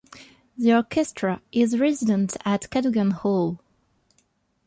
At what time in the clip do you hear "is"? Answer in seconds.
1.51-1.77